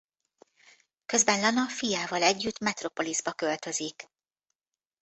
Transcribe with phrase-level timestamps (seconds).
[1.05, 4.07] Közben Lana fiával együtt Metropolisba költözik.